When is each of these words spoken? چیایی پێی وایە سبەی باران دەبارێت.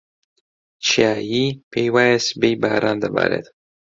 چیایی 0.85 1.45
پێی 1.71 1.87
وایە 1.93 2.17
سبەی 2.27 2.55
باران 2.61 2.97
دەبارێت. 3.03 3.45